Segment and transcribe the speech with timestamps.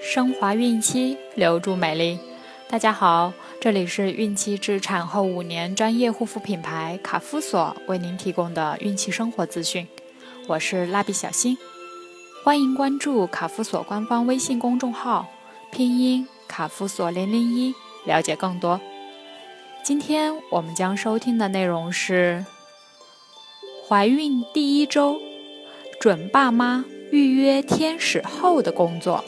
[0.00, 2.18] 升华孕期，留住美丽。
[2.70, 9.86] 大家好，这里是孕期至产后五年专业护肤品牌卡夫索为您提供的孕期生活资讯。
[10.48, 11.58] 我是蜡笔小新，
[12.44, 15.26] 欢迎关注卡夫索官方微信公众号，
[15.72, 17.74] 拼音卡夫索零零一，
[18.04, 18.80] 了解更多。
[19.82, 22.46] 今天我们将收听的内容是：
[23.88, 25.20] 怀孕第一周，
[26.00, 29.24] 准爸妈预约天使后的工作。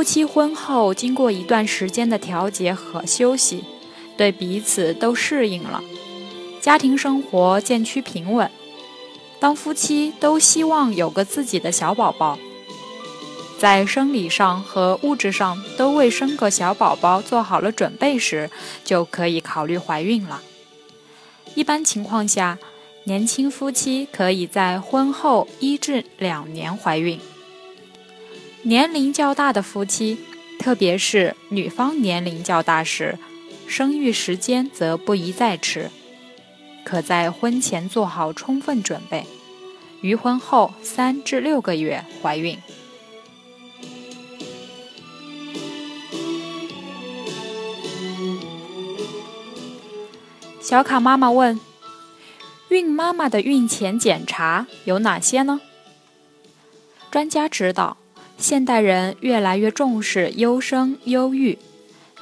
[0.00, 3.62] 夫妻婚后经过一段时间的调节和休息，
[4.16, 5.84] 对彼此都适应了，
[6.58, 8.50] 家庭生活渐趋平稳。
[9.38, 12.38] 当夫妻都希望有个自己的小宝宝，
[13.58, 18.50] 在生理上和物质上都为生个小宝宝做好了准备时，
[18.82, 20.40] 就可以考虑怀孕了。
[21.54, 22.58] 一般情况下，
[23.04, 27.20] 年轻夫妻可以在婚后一至两年怀孕。
[28.62, 30.18] 年龄较大的夫妻，
[30.58, 33.18] 特别是女方年龄较大时，
[33.66, 35.90] 生育时间则不宜再迟，
[36.84, 39.24] 可在婚前做好充分准备，
[40.02, 42.58] 于婚后三至六个月怀孕。
[50.60, 51.58] 小卡妈妈问：
[52.68, 55.62] 孕妈妈的孕前检查有哪些呢？
[57.10, 57.96] 专家指导。
[58.40, 61.58] 现代人越来越重视优生优育，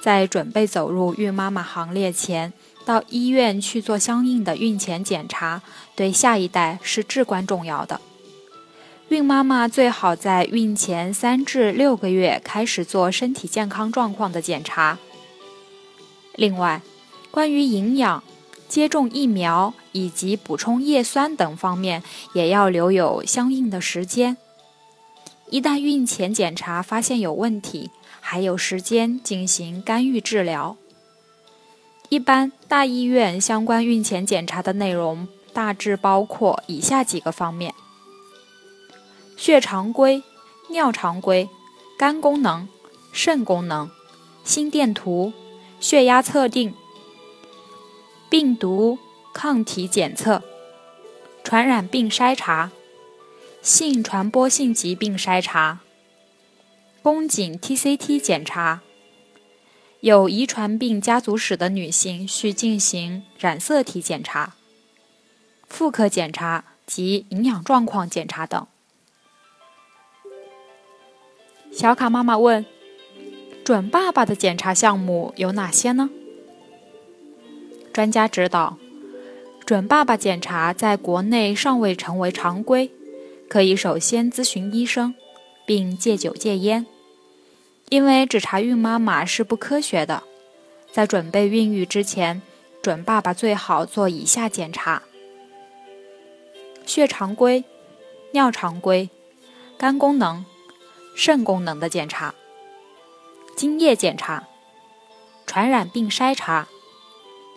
[0.00, 2.54] 在准备走入孕妈妈行列前，
[2.86, 5.60] 到医院去做相应的孕前检查，
[5.94, 8.00] 对下一代是至关重要的。
[9.10, 14.98] 孕妈妈最好在孕前三至六个月开始做身体健康状况的检查。
[16.34, 16.80] 另外，
[17.30, 18.24] 关于营养、
[18.68, 22.02] 接种疫苗以及补充叶酸等方面，
[22.32, 24.38] 也要留有相应的时间。
[25.48, 27.90] 一旦孕前检查发现有问题，
[28.20, 30.76] 还有时间进行干预治疗。
[32.08, 37.74] 一般大医院相关孕前检查的内容大致包括以下几个方面：
[39.36, 40.22] 血常规、
[40.70, 41.48] 尿常规、
[41.98, 42.68] 肝功能、
[43.12, 43.90] 肾功能、
[44.44, 45.32] 心电图、
[45.78, 46.74] 血压测定、
[48.28, 48.98] 病毒
[49.32, 50.42] 抗体检测、
[51.44, 52.72] 传染病筛查。
[53.66, 55.80] 性传播性疾病筛查、
[57.02, 58.80] 宫颈 TCT 检查，
[59.98, 64.54] 有遗传病家族史的女性需进行染色体检查、
[65.68, 68.64] 妇科检查及营养状况检查等。
[71.72, 72.64] 小卡妈妈问：
[73.64, 76.08] 准爸爸的检查项目有哪些呢？
[77.92, 78.78] 专家指导，
[79.64, 82.92] 准爸爸检查在国内尚未成为常规。
[83.48, 85.14] 可以首先咨询医生，
[85.64, 86.84] 并戒酒戒烟，
[87.88, 90.22] 因为只查孕妈妈是不科学的。
[90.92, 92.42] 在准备孕育之前，
[92.82, 95.02] 准爸爸最好做以下检查：
[96.86, 97.64] 血常规、
[98.32, 99.10] 尿常规、
[99.76, 100.44] 肝功能、
[101.14, 102.34] 肾功能的检查、
[103.54, 104.48] 精液检查、
[105.46, 106.66] 传染病筛查，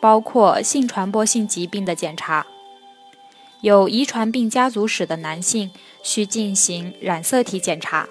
[0.00, 2.46] 包括性传播性疾病的检查。
[3.64, 5.70] 有遗传病家族史的男性
[6.02, 8.06] 需进行染色体检查。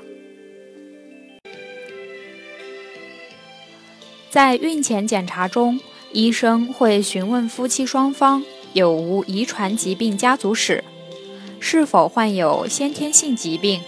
[4.32, 5.80] 在孕前检查中，
[6.12, 8.44] 医生会询问夫妻双方
[8.74, 10.84] 有无遗传疾病家族史，
[11.60, 13.80] 是否患有先天性疾病，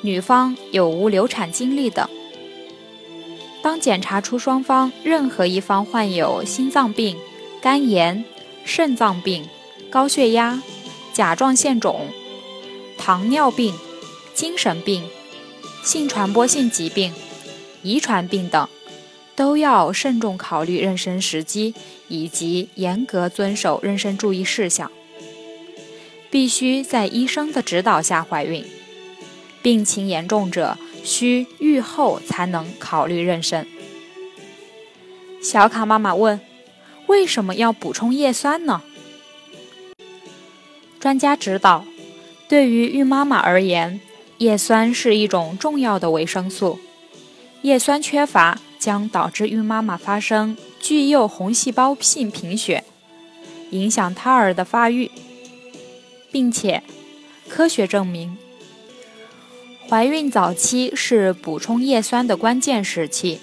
[0.00, 2.08] 女方有无流产经历等。
[3.60, 7.18] 当检查出双方任何一方患有心脏病、
[7.60, 8.24] 肝炎、
[8.64, 9.46] 肾脏病，
[9.92, 10.62] 高血压、
[11.12, 12.06] 甲状腺肿、
[12.96, 13.74] 糖尿病、
[14.32, 15.04] 精神病、
[15.84, 17.12] 性传播性疾病、
[17.82, 18.66] 遗传病等，
[19.36, 21.74] 都要慎重考虑妊娠时机
[22.08, 24.90] 以及严格遵守妊娠注意事项。
[26.30, 28.64] 必须在医生的指导下怀孕，
[29.60, 33.66] 病情严重者需愈后才能考虑妊娠。
[35.42, 36.40] 小卡妈妈问：
[37.08, 38.80] 为什么要补充叶酸呢？
[41.02, 41.84] 专家指导，
[42.48, 44.00] 对于孕妈妈而言，
[44.38, 46.78] 叶酸是一种重要的维生素，
[47.62, 52.84] 叶酸缺乏将导致孕妈妈发生巨幼红细胞性贫血，
[53.70, 55.10] 影响胎儿的发育，
[56.30, 56.84] 并且
[57.48, 58.38] 科学证明，
[59.88, 63.40] 怀孕早期是补充叶酸的关键时期，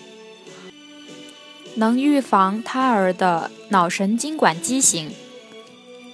[1.76, 5.12] 能预防胎儿的脑神经管畸形。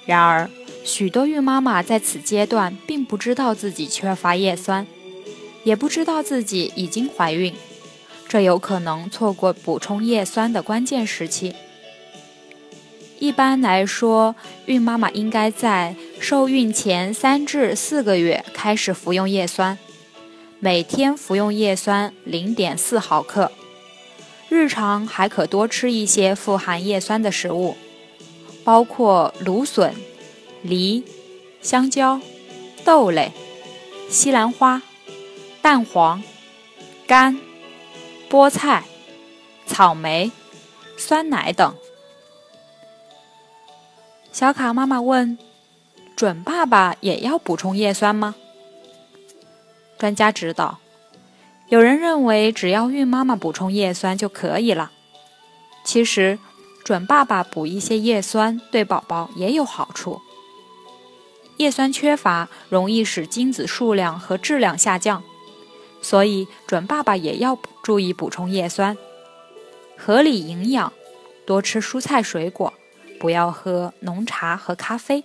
[0.07, 0.49] 然而，
[0.85, 4.85] 许多孕妈妈在此阶段并不知道自己缺乏叶酸，
[5.63, 7.51] 也不知道自己已经怀孕，
[8.27, 11.55] 这有可能错过补充叶酸的关键时期。
[13.17, 14.35] 一般来说，
[14.67, 19.79] 孕妈妈应该在受孕前三至四个月开始服用叶酸，
[20.59, 23.51] 每天服用叶酸零点四毫克。
[24.49, 27.75] 日常还可多吃一些富含叶酸的食物，
[28.63, 29.91] 包括芦笋。
[30.65, 31.03] 梨、
[31.61, 32.19] 香蕉、
[32.83, 33.31] 豆类、
[34.09, 34.81] 西兰花、
[35.61, 36.23] 蛋黄、
[37.07, 37.39] 肝、
[38.29, 38.83] 菠菜、
[39.65, 40.31] 草莓、
[40.97, 41.75] 酸奶等。
[44.31, 45.37] 小卡妈妈问
[46.15, 48.35] ：“准爸爸也要补充叶酸吗？”
[49.97, 50.79] 专家指导：
[51.69, 54.91] 有人认为只要孕妈妈补充叶酸就可以了。
[55.85, 56.37] 其实，
[56.83, 60.21] 准爸爸补一些叶酸对宝宝也有好处。
[61.57, 65.23] 叶酸缺乏容易使精子数量和质量下降，
[66.01, 68.97] 所以准爸爸也要注意补充叶酸，
[69.97, 70.91] 合理营养，
[71.45, 72.73] 多吃蔬菜水果，
[73.19, 75.23] 不要喝浓茶和咖啡。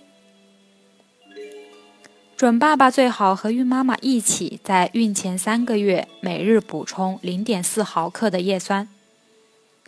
[2.37, 8.89] 准爸爸最好和孕妈妈一起，在孕前三个月每日补充零点四毫克的叶酸，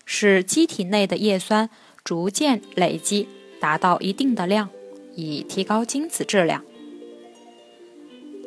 [0.06, 1.70] 使机体内的叶酸
[2.04, 3.28] 逐渐累积，
[3.60, 4.70] 达到一定的量。
[5.16, 6.64] 以提高精子质量。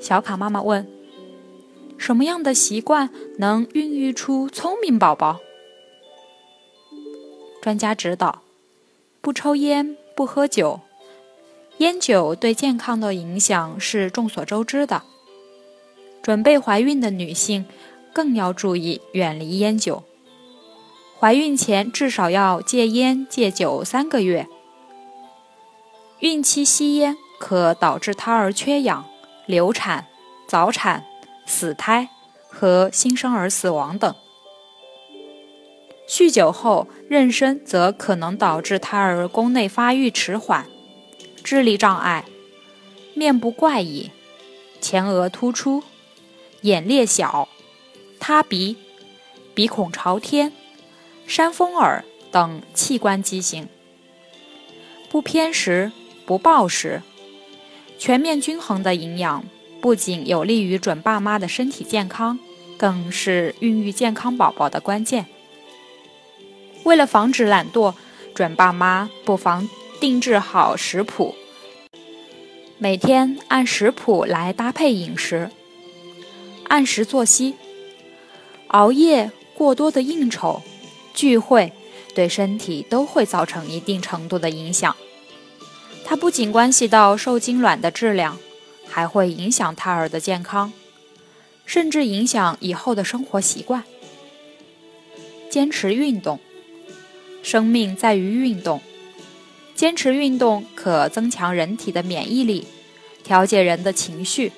[0.00, 0.86] 小卡妈妈问
[1.96, 5.40] ：“什么样的习惯能孕育出聪明宝宝？”
[7.62, 8.42] 专家指导：
[9.20, 10.80] 不抽烟，不喝酒。
[11.78, 15.02] 烟酒对健康的影响是众所周知的。
[16.22, 17.66] 准备怀孕的女性
[18.12, 20.04] 更要注意远离烟酒。
[21.18, 24.46] 怀孕前至少要戒烟戒酒三个月。
[26.20, 29.04] 孕期吸烟可导致胎儿缺氧、
[29.44, 30.06] 流产、
[30.48, 31.04] 早产、
[31.44, 32.08] 死胎
[32.48, 34.14] 和新生儿死亡等。
[36.08, 40.66] 酗酒后妊娠则可能导致胎儿宫内发育迟缓、
[41.44, 42.24] 智力障碍、
[43.12, 44.10] 面部怪异、
[44.80, 45.82] 前额突出、
[46.62, 47.46] 眼裂小、
[48.18, 48.76] 塌鼻、
[49.52, 50.50] 鼻孔朝天、
[51.26, 53.68] 扇风耳等器官畸形。
[55.10, 55.92] 不偏食。
[56.26, 57.02] 不暴食，
[57.98, 59.44] 全面均衡的营养
[59.80, 62.38] 不仅有利于准爸妈的身体健康，
[62.76, 65.26] 更是孕育健康宝宝的关键。
[66.82, 67.94] 为了防止懒惰，
[68.34, 69.68] 准爸妈不妨
[70.00, 71.34] 定制好食谱，
[72.78, 75.50] 每天按食谱来搭配饮食，
[76.64, 77.54] 按时作息。
[78.68, 80.60] 熬夜、过多的应酬、
[81.14, 81.72] 聚会，
[82.16, 84.94] 对身体都会造成一定程度的影响。
[86.08, 88.38] 它不仅关系到受精卵的质量，
[88.88, 90.72] 还会影响胎儿的健康，
[91.64, 93.82] 甚至影响以后的生活习惯。
[95.50, 96.38] 坚持运动，
[97.42, 98.80] 生命在于运动。
[99.74, 102.68] 坚持运动可增强人体的免疫力，
[103.24, 104.52] 调节人的情绪，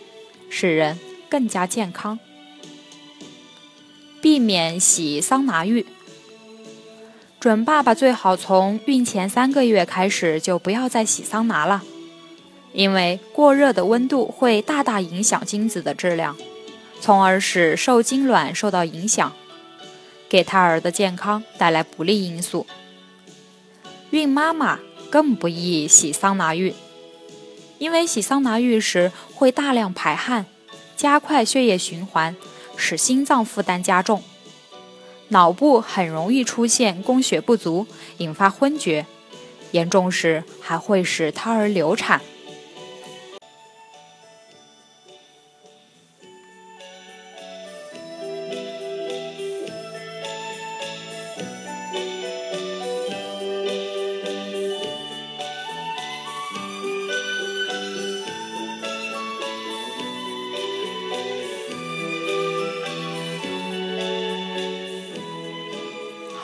[0.50, 0.99] 使人
[1.31, 2.19] 更加健康。
[4.21, 5.87] 避免洗桑拿浴。
[7.49, 11.83] 准爸爸最好从孕前三个月开始就不要再洗桑拿了，
[12.75, 16.37] 因为过热的温度会大大影响精子的质量，
[17.00, 19.33] 从而使受精卵受到影响，
[20.28, 22.67] 给胎儿的健康带来不利因素。
[24.11, 24.78] 孕妈妈
[25.09, 26.75] 更不宜洗桑拿浴，
[27.78, 30.45] 因为洗桑拿浴时会大量排汗，
[30.99, 32.37] 加快血液循环，
[32.76, 34.23] 使心脏负担加重。
[35.29, 37.87] 脑部很容易出现供血不足，
[38.19, 39.05] 引发昏厥，
[39.73, 42.21] 严重时还会使胎儿流产。